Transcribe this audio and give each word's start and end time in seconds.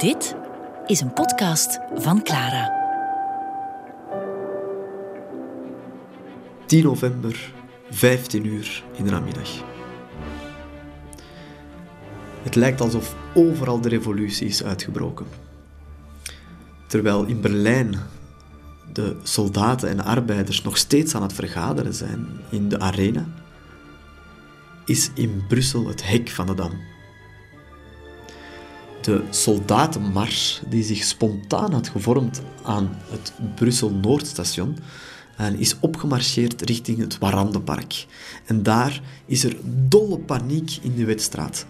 Dit 0.00 0.34
is 0.86 1.00
een 1.00 1.12
podcast 1.12 1.78
van 1.94 2.22
Clara. 2.22 2.72
10 6.66 6.82
november, 6.82 7.52
15 7.90 8.46
uur 8.46 8.84
in 8.96 9.04
de 9.04 9.10
namiddag. 9.10 9.48
Het 12.42 12.54
lijkt 12.54 12.80
alsof 12.80 13.16
overal 13.34 13.80
de 13.80 13.88
revolutie 13.88 14.46
is 14.46 14.64
uitgebroken. 14.64 15.26
Terwijl 16.86 17.24
in 17.24 17.40
Berlijn 17.40 17.94
de 18.92 19.16
soldaten 19.22 19.88
en 19.88 20.04
arbeiders 20.04 20.62
nog 20.62 20.76
steeds 20.76 21.14
aan 21.14 21.22
het 21.22 21.32
vergaderen 21.32 21.94
zijn 21.94 22.26
in 22.50 22.68
de 22.68 22.78
arena, 22.78 23.26
is 24.84 25.10
in 25.14 25.44
Brussel 25.48 25.86
het 25.86 26.06
hek 26.06 26.28
van 26.28 26.46
de 26.46 26.54
dam. 26.54 26.99
De 29.00 29.22
soldatenmars 29.30 30.62
die 30.68 30.82
zich 30.82 31.04
spontaan 31.04 31.72
had 31.72 31.88
gevormd 31.88 32.42
aan 32.62 32.96
het 33.10 33.32
Brussel-Noordstation 33.54 34.76
en 35.36 35.58
is 35.58 35.76
opgemarcheerd 35.80 36.62
richting 36.62 36.98
het 36.98 37.18
Warandenpark. 37.18 38.06
En 38.46 38.62
daar 38.62 39.00
is 39.26 39.44
er 39.44 39.56
dolle 39.88 40.18
paniek 40.18 40.78
in 40.82 40.94
de 40.94 41.04
Wetstraat. 41.04 41.66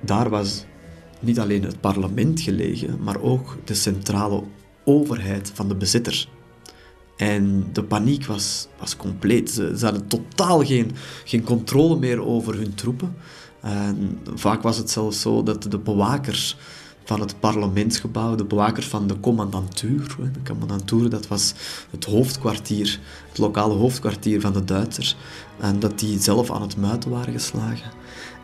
Daar 0.00 0.28
was 0.30 0.64
niet 1.20 1.38
alleen 1.38 1.62
het 1.62 1.80
parlement 1.80 2.40
gelegen, 2.40 3.02
maar 3.02 3.20
ook 3.20 3.58
de 3.64 3.74
centrale 3.74 4.42
overheid 4.84 5.50
van 5.54 5.68
de 5.68 5.74
bezitter. 5.74 6.28
En 7.16 7.66
de 7.72 7.84
paniek 7.84 8.26
was, 8.26 8.68
was 8.78 8.96
compleet. 8.96 9.50
Ze, 9.50 9.74
ze 9.78 9.84
hadden 9.84 10.06
totaal 10.06 10.64
geen, 10.64 10.90
geen 11.24 11.42
controle 11.42 11.98
meer 11.98 12.24
over 12.24 12.54
hun 12.54 12.74
troepen. 12.74 13.14
En 13.66 14.20
vaak 14.34 14.62
was 14.62 14.76
het 14.76 14.90
zelfs 14.90 15.20
zo 15.20 15.42
dat 15.42 15.62
de 15.62 15.78
bewakers 15.78 16.56
van 17.04 17.20
het 17.20 17.40
parlementsgebouw, 17.40 18.34
de 18.34 18.44
bewakers 18.44 18.86
van 18.86 19.06
de 19.06 19.20
commandantuur. 19.20 20.16
De 20.32 20.42
commandantuur, 20.44 21.10
dat 21.10 21.28
was 21.28 21.54
het 21.90 22.04
hoofdkwartier, 22.04 23.00
het 23.28 23.38
lokale 23.38 23.74
hoofdkwartier 23.74 24.40
van 24.40 24.52
de 24.52 24.64
Duitsers. 24.64 25.16
En 25.58 25.80
dat 25.80 25.98
die 25.98 26.18
zelf 26.20 26.50
aan 26.50 26.62
het 26.62 26.76
muiten 26.76 27.10
waren 27.10 27.32
geslagen. 27.32 27.90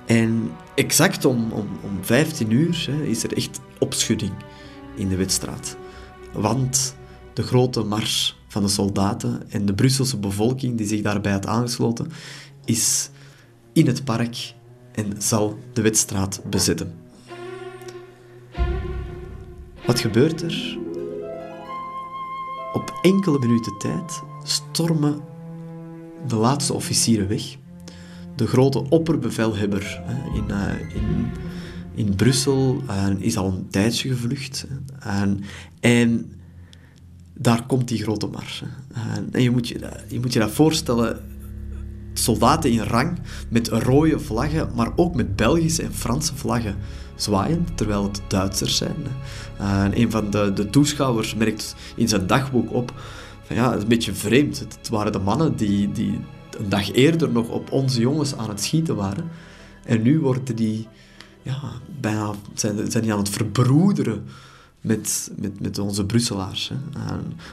En 0.07 0.51
exact 0.75 1.25
om, 1.25 1.53
om, 1.53 1.69
om 1.83 1.99
15 2.01 2.51
uur 2.51 2.87
hè, 2.91 3.03
is 3.03 3.23
er 3.23 3.33
echt 3.37 3.61
opschudding 3.79 4.33
in 4.97 5.09
de 5.09 5.17
Witstraat. 5.17 5.77
Want 6.33 6.97
de 7.33 7.43
grote 7.43 7.83
mars 7.83 8.41
van 8.49 8.63
de 8.63 8.69
soldaten 8.69 9.51
en 9.51 9.67
de 9.67 9.75
Brusselse 9.75 10.17
bevolking 10.17 10.77
die 10.79 10.87
zich 10.87 11.03
daarbij 11.03 11.33
had 11.33 11.47
aangesloten, 11.47 12.11
is 12.65 13.11
in 13.73 13.87
het 13.87 14.05
park 14.05 14.55
en 14.93 15.23
zal 15.23 15.59
de 15.73 15.83
Witstraat 15.83 16.41
bezetten. 16.51 16.95
Wat 19.87 20.01
gebeurt 20.01 20.43
er? 20.43 20.79
Op 22.73 22.99
enkele 23.03 23.39
minuten 23.39 23.79
tijd 23.79 24.23
stormen 24.43 25.21
de 26.27 26.37
laatste 26.37 26.73
officieren 26.73 27.29
weg. 27.29 27.57
De 28.37 28.47
grote 28.47 28.91
opperbevelhebber 28.91 30.03
in, 30.35 30.45
uh, 30.49 30.95
in, 30.95 31.27
in 31.95 32.15
Brussel 32.15 32.83
uh, 32.91 33.07
is 33.19 33.37
al 33.37 33.47
een 33.47 33.69
tijdje 33.71 34.09
gevlucht. 34.09 34.67
En, 35.81 36.33
daar 37.35 37.67
komt 37.67 37.89
die 37.89 38.03
grote 38.03 38.27
mars. 38.27 38.63
En 39.31 39.43
je 39.43 39.51
moet 39.51 39.69
je, 39.69 39.89
je 40.09 40.21
moet 40.21 40.33
je 40.33 40.39
dat 40.39 40.51
voorstellen, 40.51 41.21
soldaten 42.23 42.71
in 42.71 42.83
rang 42.83 43.19
met 43.49 43.69
rode 43.69 44.21
vlaggen, 44.21 44.69
maar 44.75 44.93
ook 44.97 45.15
met 45.15 45.37
Belgische 45.37 45.83
en 45.83 45.95
Franse 45.95 46.37
vlaggen 46.37 46.77
zwaaien, 47.15 47.67
terwijl 47.75 48.03
het 48.03 48.21
Duitsers 48.29 48.77
zijn. 48.77 48.97
En 49.59 50.01
een 50.01 50.11
van 50.11 50.31
de, 50.31 50.53
de 50.53 50.71
toeschouwers 50.71 51.35
merkt 51.35 51.75
in 51.97 52.09
zijn 52.09 52.27
dagboek 52.27 52.73
op 52.73 52.93
van 53.43 53.57
ja, 53.57 53.67
het 53.67 53.77
is 53.77 53.83
een 53.83 53.89
beetje 53.89 54.15
vreemd. 54.15 54.59
Het 54.59 54.89
waren 54.89 55.13
de 55.13 55.19
mannen 55.19 55.57
die, 55.57 55.93
die 55.93 56.21
een 56.59 56.69
dag 56.69 56.93
eerder 56.93 57.31
nog 57.31 57.49
op 57.49 57.73
onze 57.73 58.01
jongens 58.01 58.37
aan 58.37 58.49
het 58.49 58.63
schieten 58.63 58.97
waren. 58.97 59.31
En 59.85 60.03
nu 60.03 60.21
worden 60.21 60.57
die 60.57 60.89
ja, 61.43 61.61
bijna, 62.01 62.31
zijn, 62.55 62.91
zijn 62.91 63.03
die 63.03 63.13
aan 63.13 63.19
het 63.19 63.29
verbroederen 63.29 64.25
met, 64.83 65.31
met, 65.37 65.61
met 65.61 65.79
onze 65.79 66.07
Brusselaars. 66.07 66.69
Hè. 66.69 66.77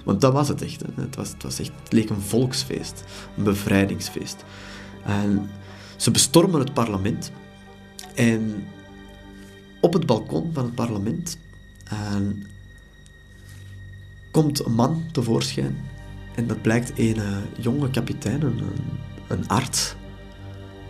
Want 0.06 0.22
dat 0.22 0.34
was 0.34 0.48
het 0.48 0.62
echt. 0.62 0.84
Het, 0.96 1.16
was, 1.16 1.30
het, 1.30 1.44
was 1.44 1.60
echt. 1.60 1.72
het 1.84 1.94
leek 1.94 2.10
een 2.10 2.22
volksfeest, 2.22 3.04
een 3.38 3.44
bevrijdingsfeest. 3.44 4.44
En 5.04 5.50
ze 5.96 6.12
bestormen 6.12 6.60
het 6.60 6.74
parlement. 6.74 7.32
En 8.16 8.64
op 9.82 9.94
het 9.94 10.06
balkon 10.06 10.54
van 10.54 10.64
het 10.64 10.76
parlement 10.76 11.38
en 11.84 12.46
komt 14.32 14.66
een 14.66 14.74
man 14.74 15.04
tevoorschijn. 15.12 15.78
En 16.36 16.48
dat 16.48 16.62
blijkt 16.62 16.92
een 16.96 17.22
jonge 17.58 17.90
kapitein, 17.90 18.42
een, 18.42 18.62
een 19.28 19.48
arts. 19.48 19.96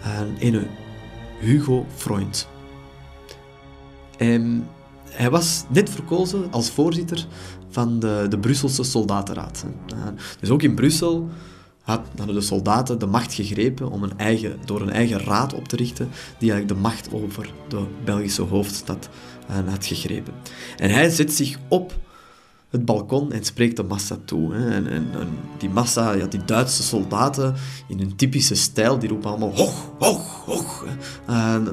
En 0.02 0.36
een 0.40 0.68
Hugo 1.40 1.86
Freund. 1.96 2.48
En 4.18 4.68
hij 5.12 5.30
was 5.30 5.64
net 5.70 5.90
verkozen 5.90 6.52
als 6.52 6.70
voorzitter 6.70 7.26
van 7.70 8.00
de, 8.00 8.26
de 8.30 8.40
Brusselse 8.40 8.84
Soldatenraad. 8.84 9.66
Dus 10.40 10.50
ook 10.50 10.62
in 10.62 10.76
Brussel 10.76 11.30
hadden 12.16 12.36
de 12.36 12.42
soldaten 12.42 13.00
de 13.00 13.06
macht 13.06 13.34
gegrepen 13.34 13.92
om 13.92 14.04
een 14.04 14.18
eigen, 14.18 14.58
door 14.66 14.82
een 14.82 14.90
eigen 14.90 15.20
raad 15.20 15.54
op 15.54 15.68
te 15.68 15.76
richten, 15.76 16.10
die 16.38 16.52
eigenlijk 16.52 16.82
de 16.82 16.88
macht 16.88 17.14
over 17.14 17.54
de 17.68 17.86
Belgische 18.04 18.42
hoofdstad 18.42 19.10
had 19.66 19.86
gegrepen. 19.86 20.34
En 20.78 20.90
hij 20.90 21.10
zet 21.10 21.34
zich 21.34 21.58
op 21.68 21.94
het 22.70 22.86
balkon 22.86 23.32
en 23.32 23.44
spreekt 23.44 23.76
de 23.76 23.84
massa 23.84 24.18
toe. 24.26 24.56
En, 24.56 24.88
en, 24.88 25.08
die 25.58 25.70
massa, 25.70 26.14
ja, 26.14 26.26
die 26.26 26.46
Duitse 26.46 26.84
soldaten 26.84 27.56
in 27.88 28.00
hun 28.00 28.16
typische 28.16 28.56
stijl, 28.56 29.00
die 29.00 29.10
roepen 29.10 29.30
allemaal 29.30 29.56
hoog, 29.56 29.92
hoog, 30.00 30.44
hoog 30.46 30.86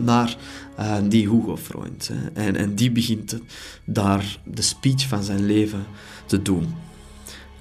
naar 0.00 0.36
uh, 0.78 0.96
die 1.04 1.28
Hugo-Freund. 1.28 2.10
En, 2.34 2.56
en 2.56 2.74
die 2.74 2.90
begint 2.90 3.38
daar 3.84 4.38
de 4.44 4.62
speech 4.62 5.08
van 5.08 5.22
zijn 5.22 5.46
leven 5.46 5.84
te 6.26 6.42
doen. 6.42 6.74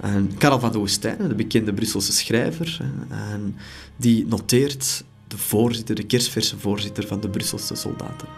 En 0.00 0.36
Karel 0.38 0.60
van 0.60 0.72
de 0.72 0.78
Woestijn, 0.78 1.28
de 1.28 1.34
bekende 1.34 1.72
Brusselse 1.72 2.12
schrijver, 2.12 2.80
en 3.08 3.56
die 3.96 4.26
noteert 4.26 5.04
de 5.28 5.38
voorzitter, 5.38 5.94
de 5.94 6.06
kerstverse 6.06 6.58
voorzitter 6.58 7.06
van 7.06 7.20
de 7.20 7.28
Brusselse 7.28 7.74
soldaten. 7.74 8.28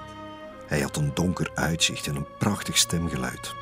Hij 0.67 0.81
had 0.81 0.97
een 0.97 1.11
donker 1.15 1.51
uitzicht 1.55 2.07
en 2.07 2.17
een 2.17 2.27
prachtig 2.39 2.79
stemgeluid. 2.79 3.53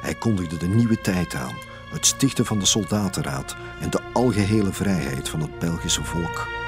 Hij 0.00 0.14
kondigde 0.14 0.56
de 0.56 0.68
nieuwe 0.68 1.00
tijd 1.00 1.34
aan, 1.34 1.54
het 1.90 2.06
stichten 2.06 2.46
van 2.46 2.58
de 2.58 2.66
soldatenraad 2.66 3.56
en 3.80 3.90
de 3.90 4.00
algehele 4.12 4.72
vrijheid 4.72 5.28
van 5.28 5.40
het 5.40 5.58
Belgische 5.58 6.04
volk. 6.04 6.63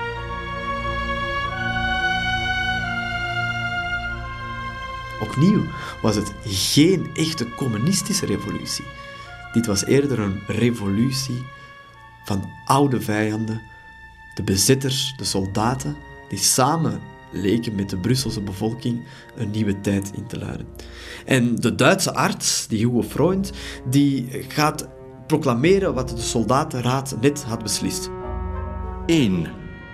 Opnieuw 5.21 5.65
was 6.03 6.17
het 6.17 6.33
geen 6.45 7.11
echte 7.15 7.49
communistische 7.55 8.27
revolutie. 8.27 8.85
Dit 9.53 9.67
was 9.67 9.85
eerder 9.85 10.19
een 10.19 10.41
revolutie 10.47 11.45
van 12.25 12.51
oude 12.65 13.01
vijanden, 13.01 13.63
de 14.35 14.43
bezitters, 14.43 15.15
de 15.17 15.25
soldaten, 15.25 15.97
die 16.29 16.39
samen 16.39 17.01
leken 17.33 17.75
met 17.75 17.91
de 17.91 17.97
Brusselse 17.97 18.41
bevolking 18.41 19.05
een 19.37 19.51
nieuwe 19.51 19.81
tijd 19.81 20.11
in 20.15 20.27
te 20.27 20.39
luiden. 20.39 20.67
En 21.25 21.55
de 21.55 21.75
Duitse 21.75 22.15
arts, 22.15 22.67
die 22.67 22.79
Hugo 22.79 23.03
Freund, 23.03 23.53
die 23.89 24.29
gaat 24.49 24.89
proclameren 25.27 25.95
wat 25.95 26.09
de 26.09 26.21
soldatenraad 26.21 27.17
net 27.21 27.43
had 27.43 27.63
beslist. 27.63 28.11
1. 29.07 29.47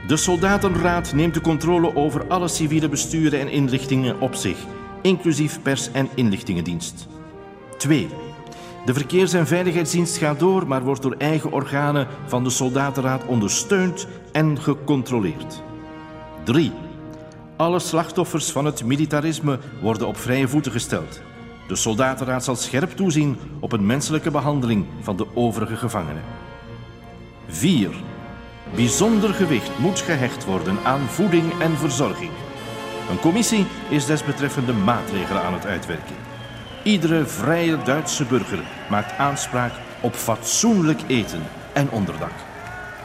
De 0.07 0.17
soldatenraad 0.17 1.13
neemt 1.13 1.35
de 1.35 1.41
controle 1.41 1.97
over 1.97 2.27
alle 2.29 2.49
civiele 2.49 2.89
besturen 2.89 3.41
en 3.41 3.51
inrichtingen 3.51 4.21
op 4.21 4.35
zich, 4.35 4.59
inclusief 5.03 5.63
pers- 5.63 5.93
en 5.93 6.09
inlichtingendienst. 6.15 7.09
2. 7.79 8.09
De 8.85 8.95
verkeers- 8.95 9.33
en 9.33 9.47
veiligheidsdienst 9.47 10.17
gaat 10.17 10.39
door, 10.39 10.67
maar 10.67 10.83
wordt 10.83 11.03
door 11.03 11.15
eigen 11.19 11.53
organen 11.53 12.07
van 12.27 12.45
de 12.45 12.51
soldatenraad 12.51 13.27
ondersteund 13.27 14.07
en 14.33 14.61
gecontroleerd. 14.61 15.63
3. 16.45 16.73
Alle 17.57 17.79
slachtoffers 17.79 18.51
van 18.51 18.65
het 18.65 18.85
militarisme 18.85 19.59
worden 19.81 20.07
op 20.07 20.17
vrije 20.17 20.49
voeten 20.49 20.73
gesteld. 20.73 21.21
De 21.69 21.77
soldatenraad 21.77 22.45
zal 22.45 22.57
scherp 22.57 22.91
toezien 22.91 23.37
op 23.61 23.73
een 23.73 23.87
menselijke 23.87 24.31
behandeling 24.31 24.87
van 25.01 25.17
de 25.17 25.27
overige 25.35 25.77
gevangenen. 25.77 26.23
4. 27.47 27.91
Bijzonder 28.75 29.35
gewicht 29.35 29.79
moet 29.79 29.99
gehecht 29.99 30.45
worden 30.45 30.79
aan 30.85 31.01
voeding 31.01 31.61
en 31.61 31.77
verzorging. 31.77 32.31
Een 33.13 33.21
commissie 33.21 33.67
is 33.89 34.07
desbetreffende 34.07 34.73
maatregelen 34.73 35.43
aan 35.43 35.53
het 35.53 35.67
uitwerken. 35.67 36.17
Iedere 36.83 37.27
vrije 37.27 37.83
Duitse 37.83 38.25
burger 38.25 38.63
maakt 38.91 39.19
aanspraak 39.19 39.73
op 40.01 40.15
fatsoenlijk 40.15 41.01
eten 41.07 41.43
en 41.73 41.91
onderdak. 41.91 42.33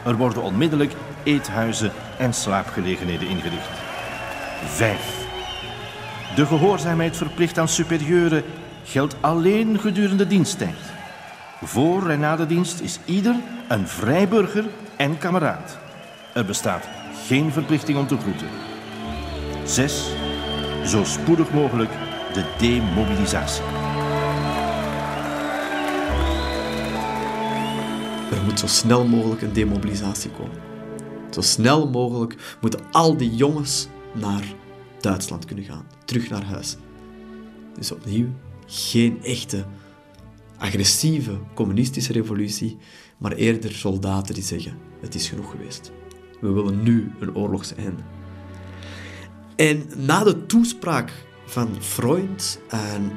Er 0.04 0.16
worden 0.16 0.42
onmiddellijk 0.42 0.92
eethuizen 1.22 1.92
en 2.18 2.34
slaapgelegenheden 2.34 3.28
ingericht. 3.28 3.68
5. 4.64 5.26
De 6.34 6.46
gehoorzaamheid 6.46 7.16
verplicht 7.16 7.58
aan 7.58 7.68
superieuren, 7.68 8.44
geldt 8.84 9.16
alleen 9.20 9.80
gedurende 9.80 10.26
diensttijd. 10.26 10.92
Voor 11.62 12.08
en 12.08 12.20
na 12.20 12.36
de 12.36 12.46
dienst 12.46 12.80
is 12.80 12.98
ieder 13.04 13.34
een 13.68 13.88
vrijburger 13.88 14.64
en 14.96 15.18
kameraad. 15.18 15.78
Er 16.34 16.44
bestaat 16.44 16.88
geen 17.26 17.52
verplichting 17.52 17.98
om 17.98 18.06
te 18.06 18.18
groeten. 18.18 18.48
6. 19.68 20.10
Zo 20.84 21.04
spoedig 21.04 21.52
mogelijk 21.52 21.90
de 22.32 22.54
demobilisatie. 22.58 23.62
Er 28.36 28.44
moet 28.44 28.58
zo 28.58 28.66
snel 28.66 29.06
mogelijk 29.06 29.42
een 29.42 29.52
demobilisatie 29.52 30.30
komen. 30.30 30.60
Zo 31.30 31.40
snel 31.40 31.88
mogelijk 31.88 32.56
moeten 32.60 32.80
al 32.90 33.16
die 33.16 33.34
jongens 33.34 33.88
naar 34.14 34.44
Duitsland 35.00 35.44
kunnen 35.44 35.64
gaan, 35.64 35.86
terug 36.04 36.28
naar 36.30 36.44
huis. 36.44 36.76
Dus 37.74 37.92
opnieuw 37.92 38.28
geen 38.66 39.22
echte 39.22 39.64
agressieve 40.58 41.38
communistische 41.54 42.12
revolutie, 42.12 42.76
maar 43.18 43.32
eerder 43.32 43.72
soldaten 43.72 44.34
die 44.34 44.42
zeggen: 44.42 44.78
het 45.00 45.14
is 45.14 45.28
genoeg 45.28 45.50
geweest. 45.50 45.92
We 46.40 46.52
willen 46.52 46.82
nu 46.82 47.12
een 47.20 47.36
oorlogseinde. 47.36 48.02
En 49.58 49.82
na 49.96 50.24
de 50.24 50.46
toespraak 50.46 51.12
van 51.46 51.68
Freund 51.80 52.60
en 52.68 53.12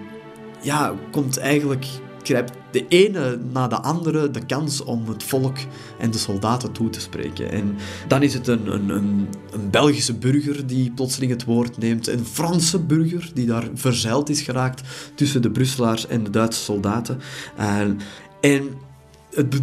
ja, 0.61 0.93
komt 1.11 1.37
eigenlijk, 1.37 1.85
grijpt 2.23 2.53
de 2.71 2.87
ene 2.87 3.39
na 3.51 3.67
de 3.67 3.81
andere 3.81 4.31
de 4.31 4.45
kans 4.45 4.83
om 4.83 5.07
het 5.07 5.23
volk 5.23 5.57
en 5.99 6.11
de 6.11 6.17
soldaten 6.17 6.71
toe 6.71 6.89
te 6.89 6.99
spreken. 6.99 7.51
En 7.51 7.75
dan 8.07 8.23
is 8.23 8.33
het 8.33 8.47
een, 8.47 8.73
een, 8.73 8.89
een, 8.89 9.27
een 9.51 9.69
Belgische 9.69 10.13
burger 10.13 10.67
die 10.67 10.91
plotseling 10.91 11.31
het 11.31 11.43
woord 11.43 11.77
neemt, 11.77 12.07
een 12.07 12.25
Franse 12.25 12.79
burger 12.79 13.31
die 13.33 13.45
daar 13.45 13.67
verzeild 13.73 14.29
is 14.29 14.41
geraakt 14.41 14.81
tussen 15.15 15.41
de 15.41 15.51
Brusselaars 15.51 16.07
en 16.07 16.23
de 16.23 16.29
Duitse 16.29 16.61
soldaten. 16.61 17.19
En, 17.55 17.99
en 18.41 18.69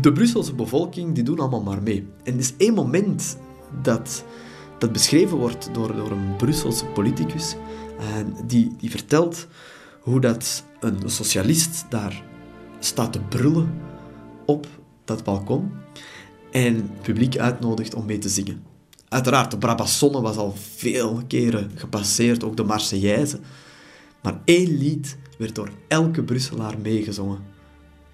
de 0.00 0.12
Brusselse 0.12 0.54
bevolking 0.54 1.14
die 1.14 1.24
doen 1.24 1.38
allemaal 1.38 1.62
maar 1.62 1.82
mee. 1.82 2.06
En 2.24 2.32
er 2.32 2.38
is 2.38 2.54
één 2.56 2.74
moment 2.74 3.38
dat, 3.82 4.24
dat 4.78 4.92
beschreven 4.92 5.36
wordt 5.36 5.68
door, 5.72 5.96
door 5.96 6.10
een 6.10 6.36
Brusselse 6.36 6.84
politicus. 6.84 7.56
En 8.14 8.34
die, 8.46 8.76
die 8.78 8.90
vertelt 8.90 9.46
hoe 10.00 10.20
dat 10.20 10.64
een 10.80 11.10
socialist 11.10 11.84
daar 11.88 12.22
staat 12.78 13.12
te 13.12 13.20
brullen 13.20 13.80
op 14.46 14.66
dat 15.04 15.24
balkon 15.24 15.72
en 16.50 16.74
het 16.74 17.02
publiek 17.02 17.38
uitnodigt 17.38 17.94
om 17.94 18.06
mee 18.06 18.18
te 18.18 18.28
zingen. 18.28 18.62
Uiteraard, 19.08 19.50
de 19.50 19.58
Brabassonne 19.58 20.20
was 20.20 20.36
al 20.36 20.54
veel 20.76 21.22
keren 21.26 21.70
gepasseerd, 21.74 22.44
ook 22.44 22.56
de 22.56 22.64
Marseillaise. 22.64 23.40
Maar 24.22 24.40
één 24.44 24.78
lied 24.78 25.16
werd 25.38 25.54
door 25.54 25.70
elke 25.88 26.22
Brusselaar 26.22 26.78
meegezongen. 26.82 27.38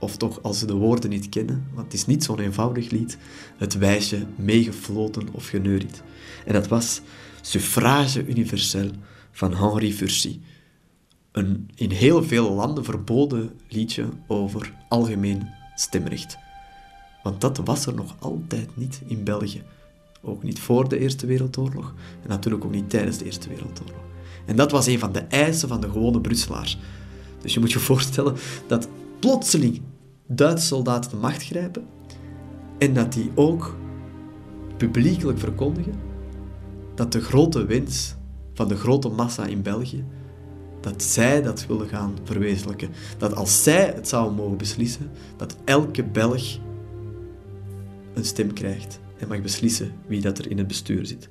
Of 0.05 0.17
toch, 0.17 0.43
als 0.43 0.59
ze 0.59 0.67
de 0.67 0.75
woorden 0.75 1.11
niet 1.11 1.29
kennen, 1.29 1.67
want 1.73 1.85
het 1.85 1.95
is 1.95 2.07
niet 2.07 2.25
zo'n 2.25 2.39
eenvoudig 2.39 2.91
lied, 2.91 3.19
het 3.57 3.79
wijsje 3.79 4.27
meegefloten 4.37 5.29
of 5.33 5.47
geneuried. 5.47 6.03
En 6.47 6.53
dat 6.53 6.69
was 6.69 7.01
Suffrage 7.41 8.27
universel 8.27 8.91
van 9.33 9.55
Henri 9.55 9.95
Furcy 9.95 10.41
een 11.33 11.71
in 11.75 11.91
heel 11.91 12.25
veel 12.25 12.53
landen 12.53 12.85
verboden 12.85 13.51
liedje 13.69 14.09
over 14.27 14.73
algemeen 14.89 15.49
stemrecht. 15.75 16.37
Want 17.23 17.41
dat 17.41 17.57
was 17.65 17.87
er 17.87 17.95
nog 17.95 18.17
altijd 18.19 18.77
niet 18.77 19.03
in 19.07 19.25
België. 19.25 19.63
Ook 20.23 20.43
niet 20.43 20.61
voor 20.61 20.89
de 20.89 20.99
Eerste 20.99 21.27
Wereldoorlog 21.27 21.95
en 22.23 22.29
natuurlijk 22.29 22.65
ook 22.65 22.73
niet 22.73 22.91
tijdens 22.91 23.19
de 23.19 23.25
Eerste 23.25 23.49
Wereldoorlog. 23.49 24.03
En 24.47 24.57
dat 24.57 24.71
was 24.71 24.87
een 24.87 24.99
van 24.99 25.13
de 25.13 25.21
eisen 25.21 25.69
van 25.69 25.81
de 25.81 25.91
gewone 25.91 26.21
Brusselaars. 26.21 26.79
Dus 27.41 27.55
je 27.55 27.61
moet 27.61 27.73
je 27.73 27.79
voorstellen 27.79 28.35
dat 28.67 28.89
plotseling 29.19 29.81
Duitse 30.27 30.67
soldaten 30.67 31.11
de 31.11 31.17
macht 31.17 31.43
grijpen 31.43 31.87
en 32.79 32.95
dat 32.95 33.13
die 33.13 33.31
ook 33.35 33.77
publiekelijk 34.77 35.39
verkondigen 35.39 35.95
dat 36.95 37.13
de 37.13 37.21
grote 37.21 37.67
wens 37.67 38.15
van 38.55 38.69
de 38.69 38.77
grote 38.77 39.09
massa 39.09 39.47
in 39.47 39.63
België 39.63 40.05
dat 40.85 41.03
zij 41.03 41.43
dat 41.43 41.67
willen 41.67 41.89
gaan 41.89 42.17
verwezenlijken. 42.25 42.91
Dat 43.19 43.35
als 43.35 43.63
zij 43.63 43.93
het 43.95 44.09
zouden 44.09 44.35
mogen 44.35 44.57
beslissen, 44.57 45.11
dat 45.37 45.57
elke 45.65 46.05
Belg 46.05 46.59
een 48.15 48.25
stem 48.25 48.53
krijgt 48.53 49.01
en 49.19 49.29
mag 49.29 49.43
beslissen 49.43 49.93
wie 50.07 50.21
dat 50.21 50.39
er 50.39 50.51
in 50.51 50.59
het 50.59 50.67
bestuur 50.67 51.07
zit. 51.07 51.29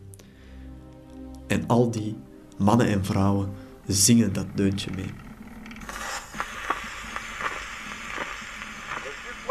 En 1.47 1.67
al 1.67 1.91
die 1.91 2.15
mannen 2.57 2.87
en 2.87 3.05
vrouwen 3.05 3.49
zingen 3.87 4.33
dat 4.33 4.45
deuntje 4.55 4.91
mee. 4.95 5.22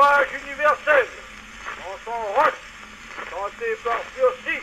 Suffrage 0.02 0.34
universel, 0.44 1.06
en 1.86 1.94
son 2.04 2.20
roche, 2.34 2.62
chanté 3.30 3.66
par 3.84 4.00
Furcy, 4.14 4.58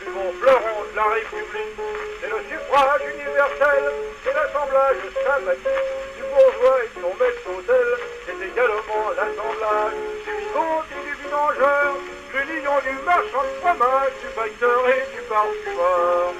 dit 0.00 0.10
mon 0.14 0.32
fleuron 0.40 0.78
de 0.90 0.96
la 0.96 1.04
République. 1.04 1.76
C'est 2.20 2.30
le 2.30 2.40
suffrage 2.48 3.02
universel, 3.14 3.84
c'est 4.24 4.32
l'assemblage 4.32 4.96
sympathique 5.26 5.88
du 6.16 6.22
bourgeois 6.22 6.78
et 6.84 6.88
de 6.88 7.02
son 7.02 7.14
maître 7.20 7.42
d'hôtel. 7.46 7.88
C'est 8.24 8.40
également 8.46 9.04
l'assemblage 9.14 9.92
du 10.24 10.32
vicomte 10.40 10.86
et 10.90 11.02
du 11.04 11.14
vidangeur, 11.22 11.88
l'union 12.32 12.78
du 12.80 12.94
marchand 13.04 13.44
de 13.44 13.60
fromage, 13.60 14.12
du 14.22 14.28
facteur 14.34 14.88
et 14.88 15.04
du 15.14 15.20
parfumeur. 15.28 16.32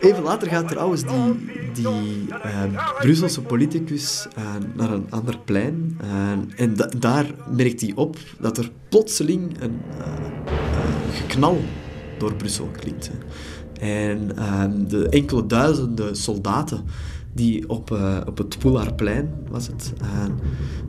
Even 0.00 0.22
later 0.22 0.48
gaat 0.48 0.68
trouwens 0.68 1.02
die, 1.02 1.34
die 1.74 2.26
uh, 2.28 2.98
Brusselse 2.98 3.42
politicus 3.42 4.26
uh, 4.38 4.44
naar 4.74 4.92
een 4.92 5.06
ander 5.10 5.38
plein. 5.44 5.98
Uh, 6.04 6.60
en 6.60 6.76
da 6.76 6.86
daar 6.98 7.26
merkt 7.56 7.80
hij 7.80 7.92
op 7.94 8.16
dat 8.40 8.58
er 8.58 8.70
plotseling 8.88 9.60
een 9.60 9.80
geknal 11.12 11.60
door 12.18 12.34
Brussel 12.34 12.68
klinkt. 12.80 13.10
En 13.80 14.36
ehm, 14.36 14.86
de 14.88 15.08
enkele 15.08 15.46
duizenden 15.46 16.16
soldaten 16.16 16.84
die 17.32 17.68
op, 17.68 17.90
uh, 17.90 18.16
op 18.26 18.38
het 18.38 18.58
Poulaarplein, 18.58 19.30
was 19.50 19.66
het, 19.66 19.92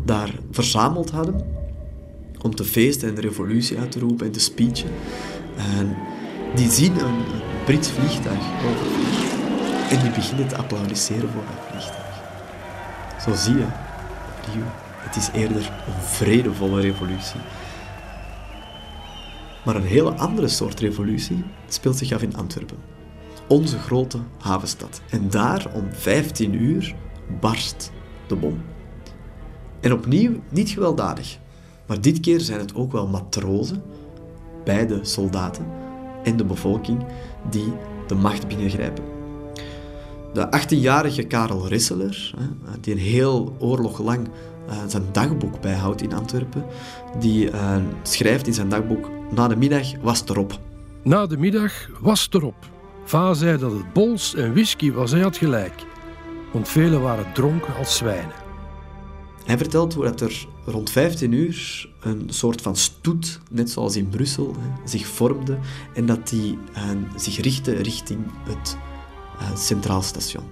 daar 0.05 0.33
verzameld 0.51 1.11
hadden 1.11 1.59
om 2.41 2.55
te 2.55 2.63
feesten 2.63 3.09
en 3.09 3.15
de 3.15 3.21
revolutie 3.21 3.77
uit 3.77 3.91
te 3.91 3.99
roepen 3.99 4.25
en 4.25 4.31
te 4.31 4.39
speechen. 4.39 4.89
En 5.77 5.95
die 6.55 6.71
zien 6.71 6.93
een 6.99 7.38
Brits 7.69 7.89
vliegtuig 7.89 8.43
en 9.89 10.01
die 10.01 10.11
beginnen 10.11 10.47
te 10.47 10.57
applaudisseren 10.57 11.29
voor 11.29 11.43
dat 11.45 11.65
vliegtuig. 11.69 12.21
Zo 13.21 13.33
zie 13.33 13.57
je, 13.57 13.65
opnieuw, 14.37 14.63
het 14.97 15.15
is 15.15 15.29
eerder 15.33 15.71
een 15.87 16.01
vredevolle 16.01 16.81
revolutie 16.81 17.39
maar 19.65 19.75
een 19.75 19.83
hele 19.83 20.11
andere 20.11 20.47
soort 20.47 20.79
revolutie 20.79 21.43
speelt 21.67 21.97
zich 21.97 22.11
af 22.11 22.21
in 22.21 22.35
Antwerpen. 22.35 22.77
Onze 23.47 23.79
grote 23.79 24.19
havenstad. 24.37 25.01
En 25.09 25.29
daar 25.29 25.71
om 25.73 25.87
15 25.91 26.53
uur 26.53 26.95
barst 27.39 27.91
de 28.27 28.35
bom. 28.35 28.61
En 29.79 29.93
opnieuw 29.93 30.39
niet 30.49 30.69
gewelddadig. 30.69 31.37
Maar 31.85 32.01
dit 32.01 32.19
keer 32.19 32.39
zijn 32.39 32.59
het 32.59 32.75
ook 32.75 32.91
wel 32.91 33.07
matrozen, 33.07 33.83
beide 34.63 34.99
soldaten 35.01 35.88
en 36.23 36.37
de 36.37 36.45
bevolking 36.45 37.05
die 37.49 37.73
de 38.07 38.15
macht 38.15 38.47
binnengrijpen. 38.47 39.03
De 40.33 40.47
18-jarige 40.59 41.23
Karel 41.23 41.67
Risseler, 41.67 42.33
die 42.81 42.93
een 42.93 42.99
heel 42.99 43.55
oorlog 43.59 43.99
lang 43.99 44.27
eh, 44.67 44.77
zijn 44.87 45.03
dagboek 45.11 45.61
bijhoudt 45.61 46.01
in 46.01 46.13
Antwerpen, 46.13 46.65
die 47.19 47.51
eh, 47.51 47.75
schrijft 48.03 48.47
in 48.47 48.53
zijn 48.53 48.69
dagboek 48.69 49.09
na 49.31 49.47
de 49.47 49.55
middag 49.55 49.87
was 50.01 50.19
het 50.19 50.29
erop. 50.29 50.59
Na 51.03 51.25
de 51.25 51.37
middag 51.37 51.73
was 51.99 52.23
het 52.23 52.33
erop. 52.33 52.55
Va 53.03 53.33
zei 53.33 53.57
dat 53.57 53.71
het 53.71 53.93
bols 53.93 54.35
en 54.35 54.51
whisky 54.51 54.91
was, 54.91 55.11
hij 55.11 55.21
had 55.21 55.37
gelijk. 55.37 55.73
Want 56.53 56.67
velen 56.67 57.01
waren 57.01 57.33
dronken 57.33 57.75
als 57.75 57.97
zwijnen. 57.97 58.48
Hij 59.49 59.57
vertelt 59.57 59.93
hoe 59.93 60.03
dat 60.03 60.21
er 60.21 60.47
rond 60.65 60.89
15 60.89 61.31
uur 61.31 61.89
een 61.99 62.25
soort 62.27 62.61
van 62.61 62.75
stoet, 62.75 63.39
net 63.51 63.69
zoals 63.69 63.95
in 63.95 64.09
Brussel, 64.09 64.55
zich 64.85 65.07
vormde 65.07 65.57
en 65.93 66.05
dat 66.05 66.27
die 66.27 66.57
uh, 66.73 66.89
zich 67.15 67.37
richtte 67.37 67.71
richting 67.73 68.19
het 68.43 68.77
uh, 69.41 69.55
Centraal 69.55 70.01
Station. 70.01 70.43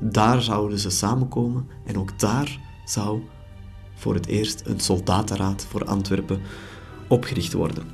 Daar 0.00 0.42
zouden 0.42 0.78
ze 0.78 0.90
samenkomen 0.90 1.68
en 1.84 1.98
ook 1.98 2.18
daar 2.18 2.60
zou 2.84 3.20
voor 3.94 4.14
het 4.14 4.26
eerst 4.26 4.62
een 4.64 4.80
soldatenraad 4.80 5.66
voor 5.70 5.84
Antwerpen 5.84 6.40
opgericht 7.08 7.52
worden. 7.52 7.84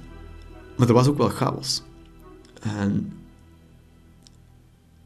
Maar 0.77 0.89
er 0.89 0.95
was 0.95 1.09
ook 1.09 1.19
wel 1.19 1.29
chaos. 1.29 1.83
En 2.61 3.13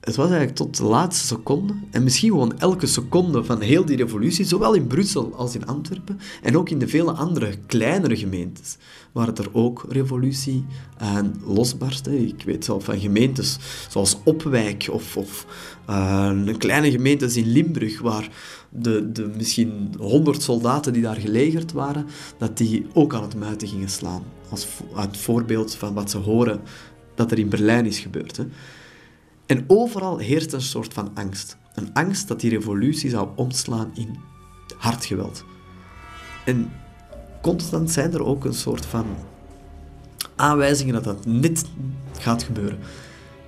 het 0.05 0.17
was 0.17 0.27
eigenlijk 0.27 0.57
tot 0.57 0.77
de 0.77 0.85
laatste 0.85 1.27
seconde, 1.27 1.75
en 1.91 2.03
misschien 2.03 2.31
gewoon 2.31 2.59
elke 2.59 2.87
seconde 2.87 3.45
van 3.45 3.61
heel 3.61 3.85
die 3.85 3.97
revolutie, 3.97 4.45
zowel 4.45 4.75
in 4.75 4.87
Brussel 4.87 5.35
als 5.35 5.55
in 5.55 5.67
Antwerpen, 5.67 6.21
en 6.43 6.57
ook 6.57 6.69
in 6.69 6.79
de 6.79 6.89
vele 6.89 7.13
andere 7.13 7.57
kleinere 7.67 8.17
gemeentes, 8.17 8.77
waar 9.13 9.27
het 9.27 9.39
er 9.39 9.49
ook 9.53 9.85
revolutie 9.89 10.65
aan 10.97 11.41
losbarstte. 11.45 12.27
Ik 12.27 12.43
weet 12.45 12.65
zelf 12.65 12.85
van 12.85 12.99
gemeentes 12.99 13.59
zoals 13.89 14.17
Opwijk 14.25 14.89
of, 14.91 15.17
of 15.17 15.47
uh, 15.91 16.31
een 16.47 16.59
kleine 16.59 16.91
gemeentes 16.91 17.37
in 17.37 17.53
Limburg, 17.53 18.01
waar 18.01 18.29
de, 18.69 19.13
de 19.13 19.31
misschien 19.37 19.95
honderd 19.99 20.43
soldaten 20.43 20.93
die 20.93 21.03
daar 21.03 21.17
gelegerd 21.17 21.73
waren, 21.73 22.07
dat 22.39 22.57
die 22.57 22.87
ook 22.93 23.15
aan 23.15 23.23
het 23.23 23.37
muiten 23.37 23.69
gingen 23.69 23.91
slaan. 23.91 24.23
Als 24.51 24.67
het 24.95 25.17
voorbeeld 25.17 25.75
van 25.75 25.95
wat 25.95 26.11
ze 26.11 26.19
horen 26.19 26.61
dat 27.15 27.31
er 27.31 27.39
in 27.39 27.49
Berlijn 27.49 27.87
is 27.87 27.99
gebeurd. 27.99 28.37
Hè. 28.37 28.45
En 29.47 29.65
overal 29.67 30.19
heerst 30.19 30.53
een 30.53 30.63
soort 30.63 30.93
van 30.93 31.11
angst. 31.15 31.57
Een 31.75 31.91
angst 31.93 32.29
dat 32.29 32.41
die 32.41 32.51
revolutie 32.51 33.11
zou 33.11 33.29
omslaan 33.35 33.91
in 33.95 34.17
hard 34.79 35.05
geweld. 35.05 35.45
En 36.45 36.73
constant 37.43 37.91
zijn 37.91 38.13
er 38.13 38.25
ook 38.25 38.45
een 38.45 38.55
soort 38.55 38.87
van 38.87 39.07
aanwijzingen 40.37 40.95
dat 40.95 41.05
dat 41.05 41.27
niet 41.27 41.65
gaat 42.19 42.43
gebeuren. 42.43 42.79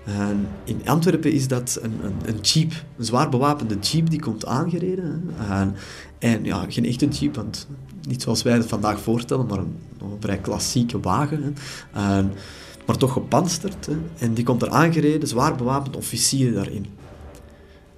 En 0.04 0.48
in 0.64 0.80
Antwerpen 0.84 1.32
is 1.32 1.48
dat 1.48 1.78
een, 1.82 2.04
een, 2.04 2.14
een, 2.24 2.40
jeep, 2.40 2.72
een 2.98 3.04
zwaar 3.04 3.28
bewapende 3.28 3.78
jeep 3.78 4.10
die 4.10 4.20
komt 4.20 4.46
aangereden. 4.46 5.30
En, 5.48 5.74
en, 6.18 6.44
ja, 6.44 6.66
geen 6.68 6.84
echte 6.84 7.08
jeep, 7.08 7.34
want 7.34 7.68
niet 8.08 8.22
zoals 8.22 8.42
wij 8.42 8.52
het 8.52 8.66
vandaag 8.66 9.00
voorstellen, 9.00 9.46
maar 9.46 9.58
een, 9.58 9.76
een 10.00 10.16
vrij 10.20 10.38
klassieke 10.38 11.00
wagen. 11.00 11.56
En, 11.92 12.32
maar 12.86 12.96
toch 12.96 13.12
gepansterd. 13.12 13.88
En 14.18 14.34
die 14.34 14.44
komt 14.44 14.62
er 14.62 14.70
aangereden, 14.70 15.28
zwaar 15.28 15.56
bewapend 15.56 15.96
officieren 15.96 16.54
daarin. 16.54 16.86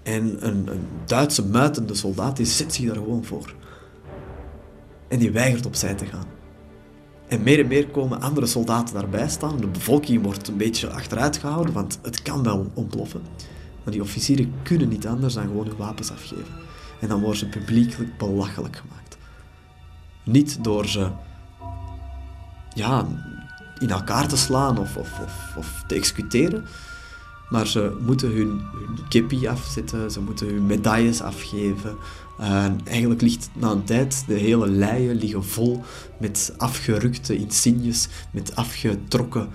En 0.03 0.47
een, 0.47 0.69
een 0.69 0.87
Duitse 1.05 1.47
muitende 1.47 1.95
soldaat 1.95 2.37
die 2.37 2.47
zet 2.47 2.75
zich 2.75 2.87
daar 2.87 2.95
gewoon 2.95 3.25
voor. 3.25 3.55
En 5.09 5.19
die 5.19 5.31
weigert 5.31 5.67
opzij 5.67 5.95
te 5.95 6.07
gaan. 6.07 6.25
En 7.29 7.43
meer 7.43 7.61
en 7.61 7.67
meer 7.67 7.89
komen 7.89 8.21
andere 8.21 8.47
soldaten 8.47 8.95
daarbij 8.95 9.29
staan. 9.29 9.61
De 9.61 9.67
bevolking 9.67 10.23
wordt 10.23 10.49
een 10.49 10.57
beetje 10.57 10.91
achteruit 10.91 11.37
gehouden, 11.37 11.75
want 11.75 11.99
het 12.03 12.23
kan 12.23 12.43
wel 12.43 12.71
ontploffen. 12.75 13.23
Maar 13.85 13.93
die 13.93 14.03
officieren 14.03 14.53
kunnen 14.63 14.89
niet 14.89 15.07
anders 15.07 15.35
dan 15.35 15.47
gewoon 15.47 15.67
hun 15.67 15.77
wapens 15.77 16.11
afgeven. 16.11 16.55
En 17.01 17.09
dan 17.09 17.21
worden 17.21 17.39
ze 17.39 17.47
publiekelijk 17.47 18.19
belachelijk 18.19 18.77
gemaakt. 18.77 19.17
Niet 20.25 20.65
door 20.65 20.87
ze 20.87 21.11
ja, 22.75 23.07
in 23.79 23.91
elkaar 23.91 24.29
te 24.29 24.37
slaan 24.37 24.79
of, 24.79 24.97
of, 24.97 25.19
of, 25.25 25.57
of 25.57 25.85
te 25.87 25.95
executeren. 25.95 26.65
Maar 27.49 27.67
ze 27.67 27.97
moeten 28.01 28.31
hun, 28.31 28.61
hun 29.09 29.49
afzetten, 29.49 30.11
ze 30.11 30.21
moeten 30.21 30.47
hun 30.47 30.67
medailles 30.67 31.21
afgeven. 31.21 31.97
En 32.39 32.81
eigenlijk 32.85 33.21
ligt 33.21 33.51
na 33.53 33.71
een 33.71 33.85
tijd 33.85 34.25
de 34.27 34.35
hele 34.35 34.69
leien 34.69 35.17
liggen 35.17 35.45
vol 35.45 35.85
met 36.21 36.55
afgerukte 36.57 37.37
insignes, 37.37 38.09
met 38.31 38.57
afgetrokken 38.57 39.49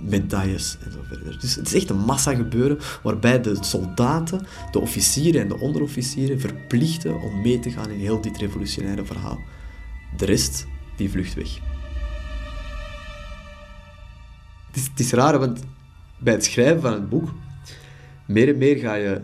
medailles 0.00 0.76
en 0.84 0.92
zo 0.92 0.98
verder. 1.08 1.38
Dus 1.40 1.54
het 1.54 1.66
is 1.66 1.74
echt 1.74 1.90
een 1.90 2.04
massa 2.04 2.34
gebeuren 2.34 2.78
waarbij 3.02 3.40
de 3.40 3.56
soldaten, 3.60 4.46
de 4.70 4.80
officieren 4.80 5.40
en 5.40 5.48
de 5.48 5.58
onderofficieren 5.58 6.40
verplichten 6.40 7.20
om 7.20 7.40
mee 7.40 7.60
te 7.60 7.70
gaan 7.70 7.90
in 7.90 7.98
heel 7.98 8.20
dit 8.20 8.36
revolutionaire 8.36 9.04
verhaal. 9.04 9.38
De 10.16 10.24
rest, 10.24 10.66
die 10.96 11.10
vlucht 11.10 11.34
weg. 11.34 11.73
Het 14.74 15.00
is 15.00 15.12
raar, 15.12 15.38
want 15.38 15.60
bij 16.18 16.32
het 16.32 16.44
schrijven 16.44 16.80
van 16.80 16.92
het 16.92 17.08
boek, 17.08 17.34
meer 18.26 18.48
en 18.48 18.58
meer 18.58 18.76
ga 18.76 18.94
je 18.94 19.20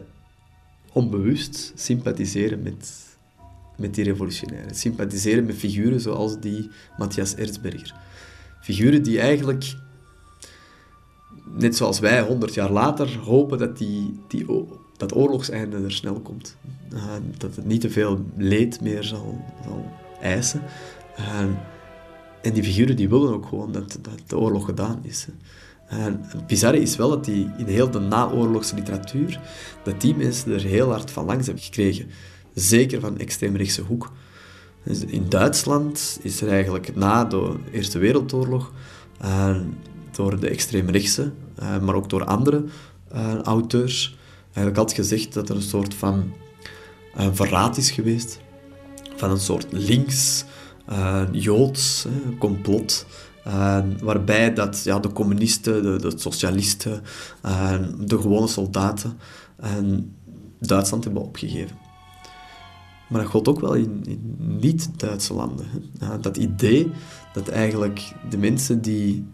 onbewust 0.92 1.72
sympathiseren 1.74 2.62
met, 2.62 3.06
met 3.76 3.94
die 3.94 4.04
revolutionairen. 4.04 4.74
Sympathiseren 4.74 5.44
met 5.44 5.56
figuren 5.56 6.00
zoals 6.00 6.40
die 6.40 6.70
Matthias 6.98 7.34
Erzberger. 7.34 7.94
Figuren 8.60 9.02
die 9.02 9.20
eigenlijk, 9.20 9.74
net 11.54 11.76
zoals 11.76 11.98
wij 11.98 12.20
honderd 12.20 12.54
jaar 12.54 12.70
later, 12.70 13.18
hopen 13.18 13.58
dat 13.58 13.78
die, 13.78 14.20
dat 14.96 15.14
oorlogseinde 15.14 15.84
er 15.84 15.92
snel 15.92 16.20
komt. 16.20 16.56
Uh, 16.92 17.02
dat 17.38 17.56
het 17.56 17.64
niet 17.64 17.80
te 17.80 17.90
veel 17.90 18.24
leed 18.36 18.80
meer 18.80 19.04
zal, 19.04 19.44
zal 19.64 19.92
eisen. 20.20 20.62
Uh, 21.18 21.44
en 22.42 22.52
die 22.52 22.62
figuren 22.62 22.96
die 22.96 23.08
willen 23.08 23.32
ook 23.32 23.46
gewoon 23.46 23.72
dat, 23.72 23.98
de 24.26 24.38
oorlog 24.38 24.64
gedaan 24.64 25.00
is. 25.02 25.26
En 25.86 26.20
het 26.22 26.46
bizarre 26.46 26.80
is 26.80 26.96
wel 26.96 27.08
dat 27.08 27.24
die 27.24 27.50
in 27.58 27.66
heel 27.66 27.90
de 27.90 27.98
naoorlogse 27.98 28.74
literatuur, 28.74 29.40
dat 29.82 30.00
die 30.00 30.16
mensen 30.16 30.52
er 30.52 30.62
heel 30.62 30.90
hard 30.90 31.10
van 31.10 31.24
langs 31.24 31.46
hebben 31.46 31.64
gekregen. 31.64 32.06
Zeker 32.54 33.00
van 33.00 33.18
extreemrechtse 33.18 33.82
hoek. 33.82 34.12
Dus 34.84 35.04
in 35.04 35.28
Duitsland 35.28 36.18
is 36.22 36.40
er 36.40 36.48
eigenlijk 36.48 36.96
na 36.96 37.24
de 37.24 37.54
Eerste 37.72 37.98
Wereldoorlog, 37.98 38.72
uh, 39.24 39.56
door 40.10 40.40
de 40.40 40.48
extreemrechtse, 40.48 41.32
uh, 41.62 41.78
maar 41.78 41.94
ook 41.94 42.08
door 42.08 42.24
andere 42.24 42.64
uh, 43.14 43.34
auteurs, 43.34 44.18
eigenlijk 44.44 44.76
had 44.76 44.92
gezegd 44.92 45.34
dat 45.34 45.48
er 45.48 45.56
een 45.56 45.62
soort 45.62 45.94
van 45.94 46.32
verraad 47.32 47.76
is 47.76 47.90
geweest. 47.90 48.40
Van 49.16 49.30
een 49.30 49.40
soort 49.40 49.66
links, 49.70 50.44
joods 51.32 52.06
complot 52.38 53.06
waarbij 54.00 54.54
dat, 54.54 54.82
ja, 54.84 54.98
de 54.98 55.12
communisten, 55.12 55.82
de, 55.82 55.98
de 55.98 56.18
socialisten, 56.18 57.02
de 57.98 58.18
gewone 58.20 58.46
soldaten 58.46 59.18
Duitsland 60.58 61.04
hebben 61.04 61.22
opgegeven. 61.22 61.76
Maar 63.08 63.20
dat 63.20 63.30
gold 63.30 63.48
ook 63.48 63.60
wel 63.60 63.74
in, 63.74 64.02
niet-Duitse 64.38 65.34
landen. 65.34 65.66
Dat 66.20 66.36
idee 66.36 66.90
dat 67.32 67.48
eigenlijk 67.48 68.12
de 68.30 68.38
mensen 68.38 68.82
die, 68.82 69.26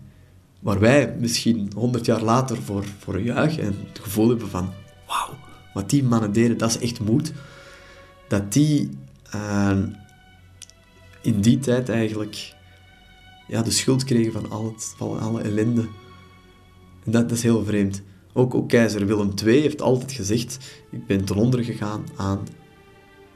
waar 0.61 0.81
wij 0.81 1.17
misschien 1.21 1.73
honderd 1.75 2.07
jaar 2.07 2.23
later 2.23 2.63
voor, 2.63 2.85
voor 2.99 3.21
juichen 3.21 3.63
en 3.63 3.75
het 3.89 3.99
gevoel 3.99 4.29
hebben 4.29 4.49
van 4.49 4.73
wauw, 5.07 5.39
wat 5.75 5.91
die 5.91 6.05
mannen 6.05 6.33
deden, 6.33 6.59
dat 6.59 6.69
is 6.69 6.79
echt 6.79 7.01
moed. 7.01 7.33
Dat 8.29 8.53
die 8.53 8.91
uh, 9.35 9.77
in 11.27 11.41
die 11.41 11.59
tijd 11.59 11.89
eigenlijk 11.89 12.55
ja, 13.49 13.63
de 13.63 13.71
schuld 13.71 14.05
kregen 14.05 14.33
van, 14.33 14.51
al 14.51 14.65
het, 14.65 14.95
van 14.97 15.21
alle 15.21 15.43
ellende. 15.43 15.89
En 17.05 17.13
dat, 17.13 17.31
is 17.31 17.43
heel 17.43 17.65
vreemd. 17.65 18.03
Ook, 18.33 18.55
ook 18.55 18.69
keizer 18.69 19.07
Willem 19.07 19.33
II 19.45 19.61
heeft 19.61 19.83
altijd 19.83 20.13
gezegd, 20.13 20.59
ik 20.91 21.07
ben 21.07 21.25
ten 21.25 21.37
onder 21.37 21.65
gegaan 21.65 22.05
aan 22.17 22.47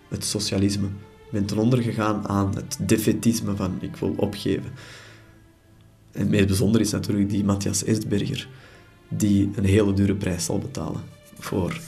het 0.09 0.25
socialisme. 0.25 0.87
Ik 0.87 1.31
ben 1.31 1.47
ten 1.47 1.59
onder 1.59 1.83
gegaan 1.83 2.29
aan 2.29 2.55
het 2.55 2.79
defetisme 2.81 3.57
van 3.57 3.79
ik 3.81 3.97
wil 3.97 4.15
opgeven. 4.17 4.73
En 6.13 6.21
het 6.21 6.29
meest 6.29 6.47
bijzonder 6.47 6.81
is 6.81 6.91
natuurlijk 6.91 7.31
die 7.31 7.45
Matthias 7.45 7.85
Estberger, 7.85 8.49
die 9.09 9.51
een 9.55 9.65
hele 9.65 9.93
dure 9.93 10.15
prijs 10.15 10.45
zal 10.45 10.59
betalen 10.59 11.03
voor 11.39 11.81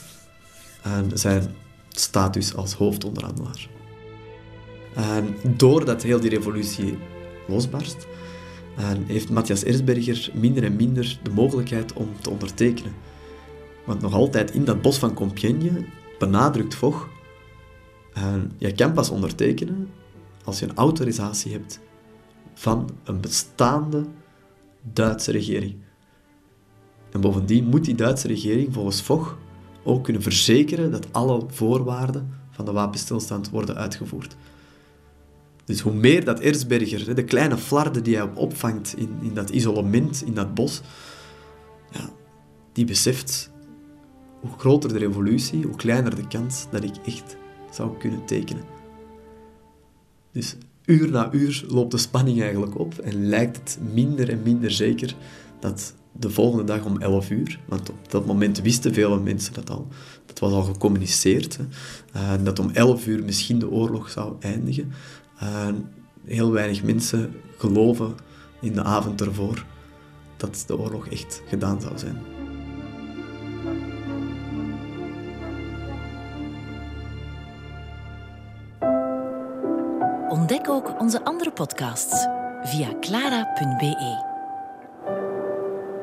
zijn 1.13 1.55
status 1.89 2.55
als 2.55 2.73
hoofdonderhandelaar. 2.73 3.69
En 4.95 5.35
doordat 5.57 6.03
heel 6.03 6.19
die 6.19 6.29
revolutie 6.29 6.97
losbarst, 7.47 8.07
en 8.75 9.03
heeft 9.07 9.29
Matthias 9.29 9.63
Erzberger 9.63 10.29
minder 10.33 10.63
en 10.63 10.75
minder 10.75 11.19
de 11.23 11.29
mogelijkheid 11.29 11.93
om 11.93 12.09
te 12.21 12.29
ondertekenen. 12.29 12.93
Want 13.85 14.01
nog 14.01 14.13
altijd 14.13 14.51
in 14.51 14.65
dat 14.65 14.81
bos 14.81 14.97
van 14.97 15.13
Compiègne 15.13 15.85
benadrukt 16.19 16.75
Vogt, 16.75 17.07
en 18.13 18.51
je 18.57 18.71
kan 18.71 18.93
pas 18.93 19.09
ondertekenen 19.09 19.89
als 20.43 20.59
je 20.59 20.65
een 20.65 20.75
autorisatie 20.75 21.51
hebt 21.51 21.79
van 22.53 22.89
een 23.03 23.21
bestaande 23.21 24.05
Duitse 24.93 25.31
regering. 25.31 25.75
En 27.11 27.21
bovendien 27.21 27.65
moet 27.65 27.85
die 27.85 27.95
Duitse 27.95 28.27
regering 28.27 28.73
volgens 28.73 29.01
Vogt 29.01 29.35
ook 29.83 30.03
kunnen 30.03 30.21
verzekeren 30.21 30.91
dat 30.91 31.13
alle 31.13 31.43
voorwaarden 31.47 32.33
van 32.51 32.65
de 32.65 32.71
wapenstilstand 32.71 33.49
worden 33.49 33.75
uitgevoerd. 33.75 34.35
Dus 35.65 35.79
hoe 35.79 35.93
meer 35.93 36.25
dat 36.25 36.39
Erzberger, 36.39 37.15
de 37.15 37.23
kleine 37.23 37.57
flarde 37.57 38.01
die 38.01 38.15
hij 38.15 38.29
opvangt 38.33 38.93
in, 38.97 39.09
in 39.21 39.33
dat 39.33 39.49
isolement, 39.49 40.23
in 40.25 40.33
dat 40.33 40.53
bos, 40.53 40.81
ja, 41.91 42.09
die 42.71 42.85
beseft 42.85 43.51
hoe 44.41 44.57
groter 44.57 44.93
de 44.93 44.97
revolutie, 44.97 45.63
hoe 45.63 45.75
kleiner 45.75 46.15
de 46.15 46.27
kans 46.27 46.65
dat 46.71 46.83
ik 46.83 46.95
echt 47.05 47.37
zou 47.71 47.97
kunnen 47.97 48.25
tekenen. 48.25 48.63
Dus 50.31 50.55
uur 50.85 51.11
na 51.11 51.33
uur 51.33 51.65
loopt 51.67 51.91
de 51.91 51.97
spanning 51.97 52.41
eigenlijk 52.41 52.79
op 52.79 52.97
en 52.97 53.25
lijkt 53.27 53.57
het 53.57 53.79
minder 53.93 54.29
en 54.29 54.41
minder 54.43 54.71
zeker 54.71 55.15
dat 55.59 55.93
de 56.19 56.29
volgende 56.29 56.63
dag 56.63 56.85
om 56.85 57.01
11 57.01 57.29
uur, 57.29 57.59
want 57.65 57.89
op 57.89 58.11
dat 58.11 58.25
moment 58.25 58.61
wisten 58.61 58.93
vele 58.93 59.19
mensen 59.19 59.53
dat 59.53 59.69
al, 59.69 59.87
dat 60.25 60.39
was 60.39 60.51
al 60.51 60.61
gecommuniceerd, 60.61 61.57
hè, 61.57 61.63
eh, 62.13 62.43
dat 62.43 62.59
om 62.59 62.69
11 62.69 63.07
uur 63.07 63.23
misschien 63.23 63.59
de 63.59 63.69
oorlog 63.69 64.09
zou 64.09 64.35
eindigen. 64.39 64.91
Uh, 65.43 65.67
heel 66.25 66.51
weinig 66.51 66.83
mensen 66.83 67.33
geloven 67.57 68.15
in 68.61 68.73
de 68.73 68.83
avond 68.83 69.21
ervoor 69.21 69.65
dat 70.37 70.63
de 70.67 70.77
oorlog 70.77 71.07
echt 71.07 71.41
gedaan 71.47 71.81
zou 71.81 71.97
zijn. 71.97 72.17
Ontdek 80.29 80.69
ook 80.69 80.99
onze 80.99 81.23
andere 81.23 81.51
podcasts 81.51 82.27
via 82.63 82.99
clara.be. 82.99 84.31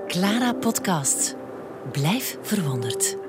Clara 0.06 0.52
Podcast. 0.52 1.36
Blijf 1.92 2.38
verwonderd. 2.42 3.19